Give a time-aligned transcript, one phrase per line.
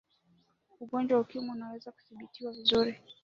[0.83, 2.91] ugonjwa wa ukimwi unaweza kudhibitiwa vizuri